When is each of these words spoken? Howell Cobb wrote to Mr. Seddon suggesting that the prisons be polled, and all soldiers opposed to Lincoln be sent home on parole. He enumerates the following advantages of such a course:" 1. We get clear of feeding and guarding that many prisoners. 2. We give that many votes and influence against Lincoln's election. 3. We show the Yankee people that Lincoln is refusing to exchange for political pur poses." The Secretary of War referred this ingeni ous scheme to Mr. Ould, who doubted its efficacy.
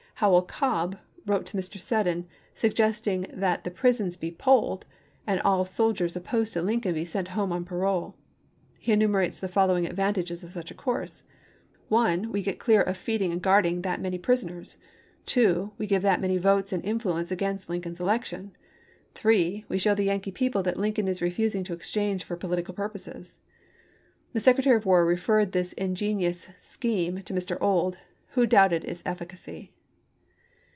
Howell 0.15 0.43
Cobb 0.43 0.99
wrote 1.25 1.47
to 1.47 1.57
Mr. 1.57 1.79
Seddon 1.79 2.27
suggesting 2.53 3.25
that 3.33 3.63
the 3.63 3.71
prisons 3.71 4.17
be 4.17 4.29
polled, 4.29 4.85
and 5.25 5.39
all 5.41 5.65
soldiers 5.65 6.15
opposed 6.15 6.53
to 6.53 6.61
Lincoln 6.61 6.93
be 6.93 7.03
sent 7.05 7.29
home 7.29 7.51
on 7.51 7.65
parole. 7.65 8.15
He 8.79 8.91
enumerates 8.91 9.39
the 9.39 9.47
following 9.47 9.87
advantages 9.87 10.43
of 10.43 10.51
such 10.51 10.69
a 10.69 10.75
course:" 10.75 11.23
1. 11.89 12.31
We 12.31 12.43
get 12.43 12.59
clear 12.59 12.83
of 12.83 12.97
feeding 12.97 13.31
and 13.31 13.41
guarding 13.41 13.81
that 13.81 13.99
many 13.99 14.19
prisoners. 14.19 14.77
2. 15.25 15.71
We 15.79 15.87
give 15.87 16.03
that 16.03 16.21
many 16.21 16.37
votes 16.37 16.71
and 16.71 16.85
influence 16.85 17.31
against 17.31 17.67
Lincoln's 17.67 17.99
election. 17.99 18.51
3. 19.15 19.65
We 19.69 19.79
show 19.79 19.95
the 19.95 20.03
Yankee 20.03 20.29
people 20.31 20.61
that 20.61 20.77
Lincoln 20.77 21.07
is 21.07 21.23
refusing 21.23 21.63
to 21.63 21.73
exchange 21.73 22.23
for 22.23 22.35
political 22.37 22.75
pur 22.75 22.89
poses." 22.89 23.39
The 24.33 24.39
Secretary 24.39 24.77
of 24.77 24.85
War 24.85 25.03
referred 25.03 25.51
this 25.51 25.73
ingeni 25.79 26.27
ous 26.29 26.47
scheme 26.61 27.23
to 27.23 27.33
Mr. 27.33 27.59
Ould, 27.59 27.97
who 28.33 28.45
doubted 28.45 28.83
its 28.85 29.01
efficacy. 29.03 29.73